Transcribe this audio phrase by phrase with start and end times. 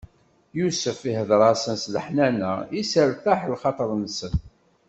[0.59, 4.33] Yusef ihdeṛ-asen s leḥnana, isseṛtaḥ lxaṭer-nsen.